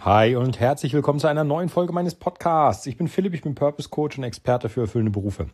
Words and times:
Hi 0.00 0.34
und 0.34 0.58
herzlich 0.58 0.94
willkommen 0.94 1.20
zu 1.20 1.28
einer 1.28 1.44
neuen 1.44 1.68
Folge 1.68 1.92
meines 1.92 2.16
Podcasts. 2.16 2.86
Ich 2.86 2.96
bin 2.96 3.06
Philipp, 3.06 3.34
ich 3.34 3.42
bin 3.42 3.54
Purpose 3.54 3.88
Coach 3.88 4.18
und 4.18 4.24
Experte 4.24 4.68
für 4.68 4.80
erfüllende 4.80 5.12
Berufe. 5.12 5.48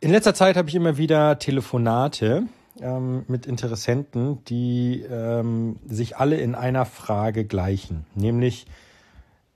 In 0.00 0.10
letzter 0.10 0.34
Zeit 0.34 0.56
habe 0.56 0.68
ich 0.68 0.74
immer 0.74 0.96
wieder 0.96 1.38
Telefonate 1.38 2.44
ähm, 2.80 3.24
mit 3.28 3.44
Interessenten, 3.44 4.42
die 4.46 5.02
ähm, 5.02 5.78
sich 5.86 6.16
alle 6.16 6.36
in 6.36 6.54
einer 6.54 6.86
Frage 6.86 7.44
gleichen, 7.44 8.06
nämlich 8.14 8.66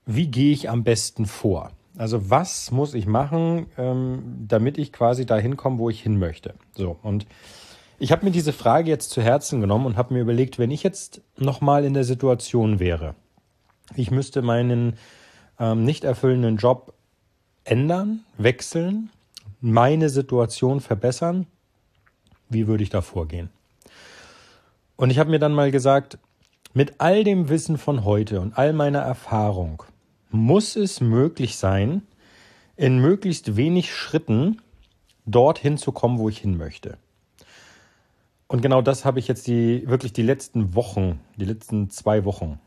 wie 0.05 0.27
gehe 0.27 0.51
ich 0.51 0.69
am 0.69 0.83
besten 0.83 1.25
vor? 1.25 1.71
Also 1.97 2.29
was 2.29 2.69
muss 2.69 2.93
ich 2.93 3.07
machen, 3.07 3.67
ähm, 3.77 4.45
damit 4.47 4.77
ich 4.77 4.93
quasi 4.93 5.25
dahin 5.25 5.57
komme, 5.57 5.79
wo 5.79 5.89
ich 5.89 6.03
hin 6.03 6.19
möchte? 6.19 6.53
So 6.73 6.99
und 7.01 7.25
ich 7.97 8.11
habe 8.11 8.25
mir 8.25 8.31
diese 8.31 8.53
Frage 8.53 8.89
jetzt 8.89 9.09
zu 9.09 9.21
Herzen 9.21 9.61
genommen 9.61 9.85
und 9.85 9.97
habe 9.97 10.13
mir 10.13 10.21
überlegt, 10.21 10.59
wenn 10.59 10.71
ich 10.71 10.83
jetzt 10.83 11.21
nochmal 11.37 11.85
in 11.85 11.93
der 11.93 12.03
Situation 12.03 12.79
wäre, 12.79 13.15
ich 13.95 14.11
müsste 14.11 14.41
meinen 14.41 14.97
ähm, 15.59 15.83
nicht 15.83 16.03
erfüllenden 16.03 16.57
Job 16.57 16.93
ändern, 17.63 18.21
wechseln, 18.37 19.09
meine 19.61 20.09
Situation 20.09 20.81
verbessern, 20.81 21.47
wie 22.49 22.67
würde 22.67 22.83
ich 22.83 22.89
da 22.89 23.01
vorgehen? 23.01 23.49
Und 24.95 25.09
ich 25.09 25.19
habe 25.19 25.29
mir 25.29 25.39
dann 25.39 25.53
mal 25.53 25.71
gesagt, 25.71 26.17
mit 26.73 26.95
all 26.99 27.23
dem 27.23 27.49
Wissen 27.49 27.77
von 27.77 28.03
heute 28.03 28.41
und 28.41 28.57
all 28.57 28.73
meiner 28.73 28.99
Erfahrung 28.99 29.83
muss 30.29 30.75
es 30.75 31.01
möglich 31.01 31.57
sein, 31.57 32.01
in 32.75 32.99
möglichst 32.99 33.55
wenig 33.55 33.93
Schritten 33.93 34.61
dorthin 35.25 35.77
zu 35.77 35.91
kommen, 35.91 36.19
wo 36.19 36.29
ich 36.29 36.39
hin 36.39 36.57
möchte. 36.57 36.97
Und 38.47 38.61
genau 38.61 38.81
das 38.81 39.05
habe 39.05 39.19
ich 39.19 39.27
jetzt 39.27 39.47
die 39.47 39.87
wirklich 39.87 40.13
die 40.13 40.21
letzten 40.21 40.75
Wochen, 40.75 41.19
die 41.35 41.45
letzten 41.45 41.89
zwei 41.89 42.25
Wochen, 42.25 42.59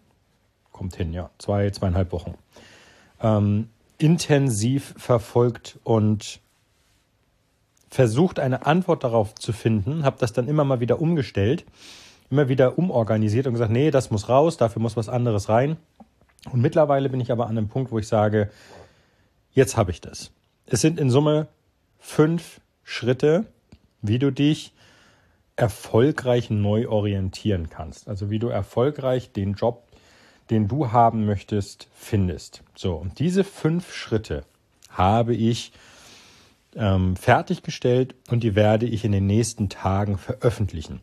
kommt 0.73 0.97
hin, 0.97 1.13
ja, 1.13 1.31
zwei, 1.39 1.71
zweieinhalb 1.71 2.13
Wochen, 2.13 2.35
ähm, 3.21 3.69
intensiv 3.99 4.95
verfolgt 4.97 5.79
und 5.85 6.41
versucht, 7.91 8.39
eine 8.39 8.67
Antwort 8.67 9.05
darauf 9.05 9.35
zu 9.35 9.53
finden, 9.53 10.05
habe 10.05 10.17
das 10.19 10.33
dann 10.33 10.49
immer 10.49 10.65
mal 10.65 10.81
wieder 10.81 11.01
umgestellt, 11.01 11.65
immer 12.31 12.49
wieder 12.49 12.79
umorganisiert 12.79 13.47
und 13.47 13.55
gesagt, 13.55 13.73
nee, 13.73 13.91
das 13.91 14.11
muss 14.11 14.29
raus, 14.29 14.57
dafür 14.57 14.83
muss 14.83 14.97
was 14.97 15.09
anderes 15.09 15.49
rein. 15.49 15.77
Und 16.51 16.61
mittlerweile 16.61 17.09
bin 17.09 17.21
ich 17.21 17.33
aber 17.33 17.47
an 17.47 17.57
einem 17.57 17.69
Punkt, 17.69 17.91
wo 17.91 17.99
ich 17.99 18.07
sage, 18.07 18.51
jetzt 19.53 19.77
habe 19.77 19.91
ich 19.91 20.01
das. 20.01 20.31
Es 20.67 20.81
sind 20.81 21.01
in 21.01 21.11
Summe 21.11 21.49
fünf 21.99 22.61
Schritte, 22.85 23.47
wie 24.03 24.19
du 24.19 24.31
dich 24.31 24.73
erfolgreich 25.59 26.51
neu 26.51 26.89
orientieren 26.89 27.69
kannst. 27.69 28.09
Also 28.09 28.31
wie 28.31 28.39
du 28.39 28.49
erfolgreich 28.49 29.33
den 29.33 29.55
Job, 29.55 29.83
den 30.51 30.69
du 30.69 30.93
haben 30.93 31.27
möchtest, 31.27 31.89
findest. 31.93 32.63
So, 32.75 32.95
und 32.95 33.19
diese 33.19 33.43
fünf 33.43 33.93
Schritte 33.93 34.45
habe 34.89 35.35
ich 35.35 35.73
ähm, 36.77 37.17
fertiggestellt 37.17 38.15
und 38.31 38.45
die 38.45 38.55
werde 38.55 38.87
ich 38.87 39.05
in 39.05 39.13
den 39.13 39.27
nächsten 39.27 39.69
Tagen 39.69 40.17
veröffentlichen. 40.17 41.01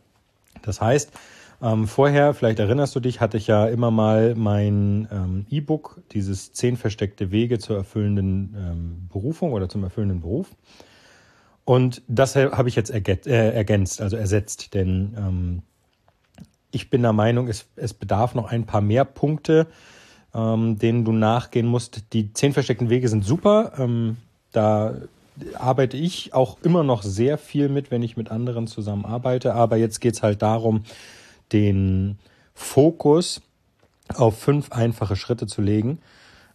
Das 0.62 0.80
heißt, 0.80 1.12
ähm, 1.60 1.86
vorher, 1.86 2.32
vielleicht 2.32 2.58
erinnerst 2.58 2.96
du 2.96 3.00
dich, 3.00 3.20
hatte 3.20 3.36
ich 3.36 3.46
ja 3.46 3.66
immer 3.66 3.90
mal 3.90 4.34
mein 4.34 5.06
ähm, 5.12 5.46
E-Book, 5.50 6.00
dieses 6.12 6.52
zehn 6.52 6.78
versteckte 6.78 7.30
Wege 7.30 7.58
zur 7.58 7.76
erfüllenden 7.76 8.54
ähm, 8.58 9.08
Berufung 9.12 9.52
oder 9.52 9.68
zum 9.68 9.84
erfüllenden 9.84 10.22
Beruf. 10.22 10.48
Und 11.66 12.02
das 12.06 12.36
habe 12.36 12.68
ich 12.68 12.76
jetzt 12.76 12.90
äh, 12.90 13.50
ergänzt, 13.50 14.00
also 14.00 14.16
ersetzt, 14.16 14.72
denn 14.72 15.16
ähm, 15.18 15.62
ich 16.70 16.90
bin 16.90 17.02
der 17.02 17.12
Meinung, 17.12 17.48
es, 17.48 17.66
es 17.74 17.92
bedarf 17.92 18.36
noch 18.36 18.46
ein 18.46 18.66
paar 18.66 18.80
mehr 18.80 19.04
Punkte, 19.04 19.66
ähm, 20.32 20.78
denen 20.78 21.04
du 21.04 21.10
nachgehen 21.10 21.66
musst. 21.66 22.12
Die 22.12 22.32
zehn 22.32 22.52
versteckten 22.52 22.88
Wege 22.88 23.08
sind 23.08 23.24
super. 23.24 23.72
Ähm, 23.78 24.16
da 24.52 24.94
arbeite 25.54 25.96
ich 25.96 26.34
auch 26.34 26.58
immer 26.62 26.84
noch 26.84 27.02
sehr 27.02 27.36
viel 27.36 27.68
mit, 27.68 27.90
wenn 27.90 28.04
ich 28.04 28.16
mit 28.16 28.30
anderen 28.30 28.68
zusammenarbeite. 28.68 29.54
Aber 29.54 29.76
jetzt 29.76 30.00
geht 30.00 30.14
es 30.14 30.22
halt 30.22 30.42
darum, 30.42 30.84
den 31.52 32.16
Fokus 32.54 33.42
auf 34.14 34.38
fünf 34.38 34.70
einfache 34.70 35.16
Schritte 35.16 35.48
zu 35.48 35.62
legen 35.62 35.98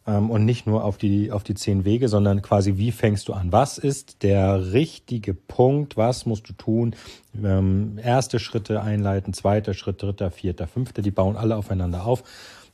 und 0.05 0.45
nicht 0.45 0.65
nur 0.65 0.83
auf 0.83 0.97
die, 0.97 1.31
auf 1.31 1.43
die 1.43 1.53
zehn 1.53 1.85
Wege, 1.85 2.07
sondern 2.09 2.41
quasi, 2.41 2.77
wie 2.77 2.91
fängst 2.91 3.27
du 3.27 3.33
an? 3.33 3.51
Was 3.51 3.77
ist 3.77 4.23
der 4.23 4.73
richtige 4.73 5.33
Punkt? 5.33 5.95
Was 5.95 6.25
musst 6.25 6.49
du 6.49 6.53
tun? 6.53 6.95
Ähm, 7.41 7.99
erste 8.03 8.39
Schritte 8.39 8.81
einleiten, 8.81 9.33
zweiter 9.33 9.73
Schritt, 9.73 10.01
dritter, 10.01 10.31
vierter, 10.31 10.67
fünfter, 10.67 11.01
die 11.01 11.11
bauen 11.11 11.37
alle 11.37 11.55
aufeinander 11.55 12.05
auf, 12.05 12.23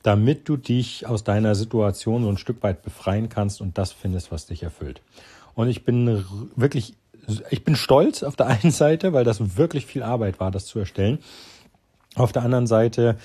damit 0.02 0.48
du 0.48 0.56
dich 0.56 1.06
aus 1.06 1.22
deiner 1.22 1.54
Situation 1.54 2.22
so 2.22 2.30
ein 2.30 2.38
Stück 2.38 2.62
weit 2.62 2.82
befreien 2.82 3.28
kannst 3.28 3.60
und 3.60 3.76
das 3.76 3.92
findest, 3.92 4.32
was 4.32 4.46
dich 4.46 4.62
erfüllt. 4.62 5.02
Und 5.54 5.68
ich 5.68 5.84
bin 5.84 6.24
wirklich, 6.56 6.94
ich 7.50 7.62
bin 7.62 7.76
stolz 7.76 8.22
auf 8.22 8.36
der 8.36 8.46
einen 8.62 8.70
Seite, 8.70 9.12
weil 9.12 9.24
das 9.24 9.58
wirklich 9.58 9.84
viel 9.84 10.02
Arbeit 10.02 10.40
war, 10.40 10.50
das 10.50 10.64
zu 10.64 10.78
erstellen. 10.78 11.18
Auf 12.14 12.32
der 12.32 12.42
anderen 12.42 12.66
Seite 12.66 13.18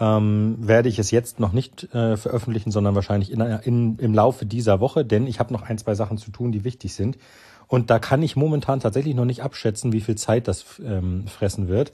ähm, 0.00 0.56
werde 0.58 0.88
ich 0.88 0.98
es 0.98 1.10
jetzt 1.10 1.38
noch 1.38 1.52
nicht 1.52 1.94
äh, 1.94 2.16
veröffentlichen, 2.16 2.70
sondern 2.70 2.94
wahrscheinlich 2.94 3.30
in, 3.30 3.40
in, 3.40 3.98
im 3.98 4.14
Laufe 4.14 4.46
dieser 4.46 4.80
Woche, 4.80 5.04
denn 5.04 5.26
ich 5.26 5.38
habe 5.38 5.52
noch 5.52 5.62
ein, 5.62 5.78
zwei 5.78 5.94
Sachen 5.94 6.16
zu 6.16 6.30
tun, 6.30 6.52
die 6.52 6.64
wichtig 6.64 6.94
sind. 6.94 7.18
Und 7.68 7.90
da 7.90 7.98
kann 7.98 8.22
ich 8.22 8.34
momentan 8.34 8.80
tatsächlich 8.80 9.14
noch 9.14 9.26
nicht 9.26 9.42
abschätzen, 9.42 9.92
wie 9.92 10.00
viel 10.00 10.16
Zeit 10.16 10.48
das 10.48 10.80
ähm, 10.84 11.26
fressen 11.28 11.68
wird. 11.68 11.92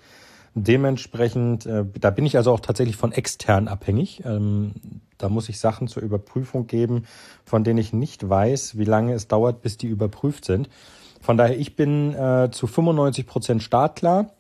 Dementsprechend, 0.54 1.66
äh, 1.66 1.84
da 2.00 2.10
bin 2.10 2.24
ich 2.24 2.36
also 2.36 2.52
auch 2.52 2.60
tatsächlich 2.60 2.96
von 2.96 3.12
extern 3.12 3.68
abhängig. 3.68 4.22
Ähm, 4.24 4.72
da 5.18 5.28
muss 5.28 5.50
ich 5.50 5.58
Sachen 5.58 5.88
zur 5.88 6.02
Überprüfung 6.02 6.66
geben, 6.66 7.04
von 7.44 7.62
denen 7.62 7.78
ich 7.78 7.92
nicht 7.92 8.26
weiß, 8.26 8.78
wie 8.78 8.84
lange 8.84 9.12
es 9.12 9.28
dauert, 9.28 9.60
bis 9.60 9.76
die 9.76 9.88
überprüft 9.88 10.46
sind. 10.46 10.70
Von 11.20 11.36
daher, 11.36 11.58
ich 11.58 11.76
bin 11.76 12.14
äh, 12.14 12.50
zu 12.52 12.66
95 12.66 13.26
Prozent 13.26 13.62
startklar. 13.62 14.30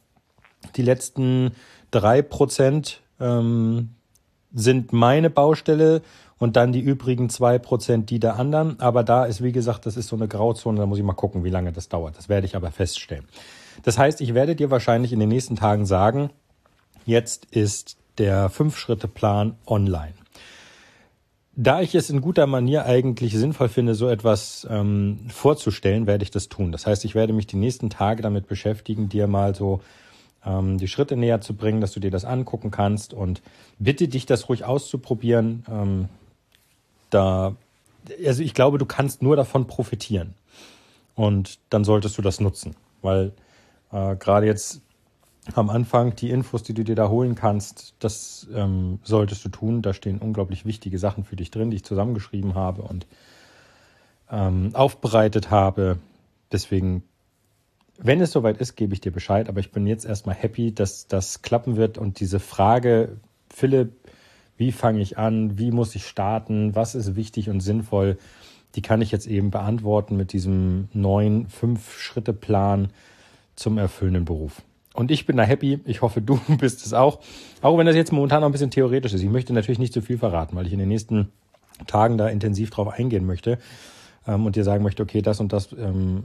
Die 0.76 0.82
letzten 0.82 1.50
drei 1.90 2.22
Prozent 2.22 3.02
ähm, 3.20 3.90
sind 4.52 4.92
meine 4.92 5.30
Baustelle 5.30 6.02
und 6.38 6.56
dann 6.56 6.72
die 6.72 6.80
übrigen 6.80 7.28
zwei 7.28 7.58
Prozent 7.58 8.10
die 8.10 8.20
der 8.20 8.36
anderen. 8.38 8.78
Aber 8.80 9.02
da 9.04 9.24
ist, 9.24 9.42
wie 9.42 9.52
gesagt, 9.52 9.86
das 9.86 9.96
ist 9.96 10.08
so 10.08 10.16
eine 10.16 10.28
Grauzone, 10.28 10.78
da 10.78 10.86
muss 10.86 10.98
ich 10.98 11.04
mal 11.04 11.14
gucken, 11.14 11.44
wie 11.44 11.50
lange 11.50 11.72
das 11.72 11.88
dauert. 11.88 12.16
Das 12.16 12.28
werde 12.28 12.46
ich 12.46 12.56
aber 12.56 12.70
feststellen. 12.70 13.24
Das 13.82 13.98
heißt, 13.98 14.20
ich 14.20 14.34
werde 14.34 14.56
dir 14.56 14.70
wahrscheinlich 14.70 15.12
in 15.12 15.20
den 15.20 15.28
nächsten 15.28 15.56
Tagen 15.56 15.86
sagen, 15.86 16.30
jetzt 17.04 17.46
ist 17.46 17.96
der 18.18 18.48
Fünf-Schritte-Plan 18.48 19.56
online. 19.66 20.14
Da 21.58 21.80
ich 21.80 21.94
es 21.94 22.10
in 22.10 22.20
guter 22.20 22.46
Manier 22.46 22.84
eigentlich 22.84 23.34
sinnvoll 23.34 23.70
finde, 23.70 23.94
so 23.94 24.08
etwas 24.08 24.66
ähm, 24.70 25.20
vorzustellen, 25.28 26.06
werde 26.06 26.22
ich 26.22 26.30
das 26.30 26.48
tun. 26.50 26.70
Das 26.70 26.86
heißt, 26.86 27.04
ich 27.06 27.14
werde 27.14 27.32
mich 27.32 27.46
die 27.46 27.56
nächsten 27.56 27.88
Tage 27.88 28.22
damit 28.22 28.46
beschäftigen, 28.46 29.08
dir 29.08 29.26
mal 29.26 29.54
so 29.54 29.80
ähm, 30.46 30.78
die 30.78 30.88
Schritte 30.88 31.16
näher 31.16 31.40
zu 31.40 31.54
bringen, 31.54 31.80
dass 31.80 31.92
du 31.92 32.00
dir 32.00 32.10
das 32.10 32.24
angucken 32.24 32.70
kannst 32.70 33.12
und 33.12 33.42
bitte 33.78 34.08
dich, 34.08 34.26
das 34.26 34.48
ruhig 34.48 34.64
auszuprobieren. 34.64 35.64
Ähm, 35.68 36.08
da, 37.10 37.56
also 38.24 38.42
ich 38.42 38.54
glaube, 38.54 38.78
du 38.78 38.86
kannst 38.86 39.22
nur 39.22 39.36
davon 39.36 39.66
profitieren 39.66 40.34
und 41.14 41.58
dann 41.70 41.84
solltest 41.84 42.16
du 42.16 42.22
das 42.22 42.40
nutzen, 42.40 42.76
weil 43.02 43.32
äh, 43.92 44.16
gerade 44.16 44.46
jetzt 44.46 44.80
am 45.54 45.70
Anfang 45.70 46.16
die 46.16 46.30
Infos, 46.30 46.62
die 46.62 46.74
du 46.74 46.82
dir 46.82 46.96
da 46.96 47.08
holen 47.08 47.34
kannst, 47.34 47.94
das 48.00 48.48
ähm, 48.52 48.98
solltest 49.04 49.44
du 49.44 49.48
tun. 49.48 49.80
Da 49.80 49.94
stehen 49.94 50.18
unglaublich 50.18 50.64
wichtige 50.64 50.98
Sachen 50.98 51.24
für 51.24 51.36
dich 51.36 51.52
drin, 51.52 51.70
die 51.70 51.76
ich 51.76 51.84
zusammengeschrieben 51.84 52.54
habe 52.54 52.82
und 52.82 53.06
ähm, 54.30 54.70
aufbereitet 54.74 55.50
habe. 55.50 55.98
Deswegen 56.50 57.04
wenn 57.98 58.20
es 58.20 58.32
soweit 58.32 58.58
ist, 58.58 58.76
gebe 58.76 58.94
ich 58.94 59.00
dir 59.00 59.12
Bescheid, 59.12 59.48
aber 59.48 59.60
ich 59.60 59.72
bin 59.72 59.86
jetzt 59.86 60.04
erstmal 60.04 60.34
happy, 60.34 60.74
dass 60.74 61.06
das 61.06 61.42
klappen 61.42 61.76
wird 61.76 61.98
und 61.98 62.20
diese 62.20 62.40
Frage, 62.40 63.16
Philipp, 63.52 63.92
wie 64.56 64.72
fange 64.72 65.00
ich 65.00 65.18
an, 65.18 65.58
wie 65.58 65.70
muss 65.70 65.94
ich 65.94 66.06
starten, 66.06 66.74
was 66.74 66.94
ist 66.94 67.16
wichtig 67.16 67.50
und 67.50 67.60
sinnvoll, 67.60 68.18
die 68.74 68.82
kann 68.82 69.00
ich 69.00 69.10
jetzt 69.10 69.26
eben 69.26 69.50
beantworten 69.50 70.16
mit 70.16 70.32
diesem 70.32 70.88
neuen 70.92 71.48
Fünf-Schritte-Plan 71.48 72.88
zum 73.54 73.78
erfüllenden 73.78 74.24
Beruf. 74.24 74.62
Und 74.92 75.10
ich 75.10 75.26
bin 75.26 75.36
da 75.36 75.42
happy. 75.42 75.80
Ich 75.84 76.02
hoffe, 76.02 76.22
du 76.22 76.38
bist 76.58 76.84
es 76.84 76.92
auch. 76.92 77.20
Auch 77.62 77.76
wenn 77.78 77.86
das 77.86 77.96
jetzt 77.96 78.12
momentan 78.12 78.40
noch 78.40 78.48
ein 78.48 78.52
bisschen 78.52 78.70
theoretisch 78.70 79.12
ist. 79.12 79.22
Ich 79.22 79.30
möchte 79.30 79.52
natürlich 79.52 79.78
nicht 79.78 79.92
zu 79.92 80.02
viel 80.02 80.18
verraten, 80.18 80.56
weil 80.56 80.66
ich 80.66 80.72
in 80.72 80.78
den 80.78 80.88
nächsten 80.88 81.28
Tagen 81.86 82.16
da 82.16 82.28
intensiv 82.28 82.70
drauf 82.70 82.88
eingehen 82.88 83.26
möchte 83.26 83.58
ähm, 84.26 84.46
und 84.46 84.56
dir 84.56 84.64
sagen 84.64 84.82
möchte, 84.82 85.02
okay, 85.02 85.20
das 85.20 85.40
und 85.40 85.52
das 85.52 85.72
ähm, 85.72 86.24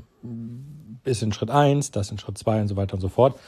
ist 1.04 1.24
in 1.24 1.34
Schritt 1.34 1.50
eins, 1.50 1.92
das 1.92 2.12
in 2.12 2.18
Schritt 2.18 2.38
zwei 2.38 2.62
und 2.62 2.68
so 2.68 2.76
weiter 2.76 2.96
und 2.96 3.02
so 3.02 3.10
fort. 3.10 3.40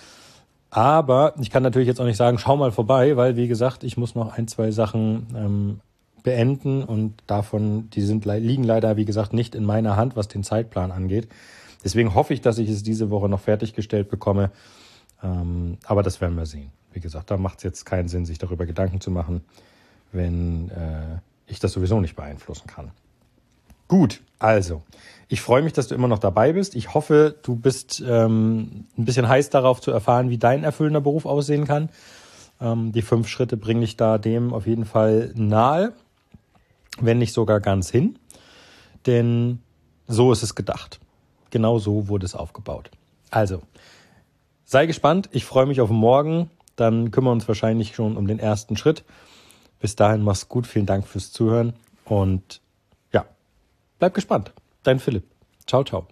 Aber 0.69 1.33
ich 1.39 1.51
kann 1.51 1.61
natürlich 1.61 1.87
jetzt 1.87 2.01
auch 2.01 2.05
nicht 2.05 2.17
sagen, 2.17 2.39
schau 2.39 2.57
mal 2.57 2.71
vorbei, 2.71 3.15
weil 3.15 3.35
wie 3.35 3.47
gesagt, 3.47 3.83
ich 3.83 3.95
muss 3.95 4.15
noch 4.15 4.35
ein, 4.35 4.47
zwei 4.47 4.71
Sachen 4.71 5.27
ähm, 5.35 5.79
beenden 6.23 6.83
und 6.83 7.13
davon, 7.27 7.89
die 7.91 8.01
sind 8.01 8.25
liegen 8.25 8.63
leider, 8.63 8.97
wie 8.97 9.05
gesagt, 9.05 9.33
nicht 9.33 9.53
in 9.53 9.65
meiner 9.65 9.97
Hand, 9.97 10.15
was 10.15 10.27
den 10.29 10.43
Zeitplan 10.43 10.91
angeht. 10.91 11.27
Deswegen 11.83 12.15
hoffe 12.15 12.33
ich, 12.33 12.41
dass 12.41 12.57
ich 12.57 12.69
es 12.69 12.81
diese 12.81 13.09
Woche 13.09 13.29
noch 13.29 13.41
fertiggestellt 13.41 14.09
bekomme. 14.09 14.51
Ähm, 15.21 15.77
aber 15.85 16.01
das 16.01 16.21
werden 16.21 16.35
wir 16.35 16.45
sehen. 16.45 16.71
Wie 16.91 16.99
gesagt, 16.99 17.29
da 17.29 17.37
macht 17.37 17.57
es 17.59 17.63
jetzt 17.63 17.85
keinen 17.85 18.07
Sinn, 18.07 18.25
sich 18.25 18.37
darüber 18.37 18.65
Gedanken 18.65 19.01
zu 19.01 19.11
machen. 19.11 19.43
wenn 20.11 20.69
äh, 20.69 21.19
ich 21.47 21.59
das 21.59 21.73
sowieso 21.73 21.99
nicht 21.99 22.15
beeinflussen 22.15 22.67
kann. 22.67 22.91
Gut, 23.87 24.21
also, 24.39 24.81
ich 25.27 25.41
freue 25.41 25.61
mich, 25.61 25.73
dass 25.73 25.87
du 25.87 25.95
immer 25.95 26.07
noch 26.07 26.19
dabei 26.19 26.53
bist. 26.53 26.75
Ich 26.75 26.93
hoffe, 26.93 27.35
du 27.43 27.55
bist 27.55 28.03
ähm, 28.05 28.85
ein 28.97 29.05
bisschen 29.05 29.27
heiß 29.27 29.49
darauf 29.49 29.81
zu 29.81 29.91
erfahren, 29.91 30.29
wie 30.29 30.37
dein 30.37 30.63
erfüllender 30.63 31.01
Beruf 31.01 31.25
aussehen 31.25 31.65
kann. 31.65 31.89
Ähm, 32.61 32.91
die 32.91 33.01
fünf 33.01 33.27
Schritte 33.27 33.57
bringe 33.57 33.83
ich 33.83 33.97
da 33.97 34.17
dem 34.17 34.53
auf 34.53 34.67
jeden 34.67 34.85
Fall 34.85 35.31
nahe, 35.35 35.93
wenn 36.99 37.17
nicht 37.19 37.33
sogar 37.33 37.59
ganz 37.59 37.89
hin. 37.89 38.19
Denn 39.05 39.59
so 40.07 40.31
ist 40.31 40.43
es 40.43 40.55
gedacht. 40.55 40.99
Genau 41.49 41.79
so 41.79 42.07
wurde 42.07 42.25
es 42.25 42.35
aufgebaut. 42.35 42.91
Also, 43.29 43.61
sei 44.65 44.85
gespannt. 44.85 45.29
Ich 45.31 45.45
freue 45.45 45.65
mich 45.65 45.81
auf 45.81 45.89
morgen. 45.89 46.49
Dann 46.75 47.11
kümmern 47.11 47.29
wir 47.29 47.33
uns 47.33 47.47
wahrscheinlich 47.47 47.95
schon 47.95 48.17
um 48.17 48.27
den 48.27 48.39
ersten 48.39 48.77
Schritt. 48.77 49.03
Bis 49.79 49.95
dahin, 49.95 50.23
mach's 50.23 50.49
gut. 50.49 50.67
Vielen 50.67 50.85
Dank 50.85 51.07
fürs 51.07 51.31
Zuhören 51.31 51.73
und 52.05 52.61
bleib 54.03 54.15
gespannt. 54.15 54.51
Dein 54.83 54.99
Philipp. 54.99 55.23
Ciao, 55.65 55.85
ciao. 55.85 56.07